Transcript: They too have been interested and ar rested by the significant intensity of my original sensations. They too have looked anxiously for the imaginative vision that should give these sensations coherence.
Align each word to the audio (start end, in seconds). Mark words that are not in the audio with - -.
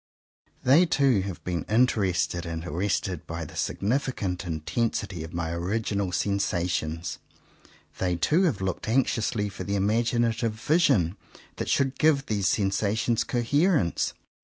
They 0.63 0.87
too 0.87 1.21
have 1.21 1.43
been 1.43 1.63
interested 1.65 2.43
and 2.43 2.65
ar 2.65 2.71
rested 2.71 3.27
by 3.27 3.45
the 3.45 3.55
significant 3.55 4.47
intensity 4.47 5.23
of 5.23 5.31
my 5.31 5.51
original 5.51 6.11
sensations. 6.11 7.19
They 7.99 8.15
too 8.15 8.41
have 8.45 8.61
looked 8.61 8.87
anxiously 8.89 9.47
for 9.47 9.63
the 9.63 9.75
imaginative 9.75 10.53
vision 10.53 11.17
that 11.57 11.69
should 11.69 11.99
give 11.99 12.25
these 12.25 12.47
sensations 12.47 13.23
coherence. 13.23 14.13